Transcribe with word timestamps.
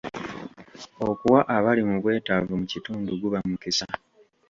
Okuwa 1.07 1.39
abali 1.55 1.81
mu 1.89 1.95
bwetaavu 2.03 2.53
mu 2.59 2.65
kitundu 2.71 3.09
guba 3.21 3.37
mukisa. 3.49 3.85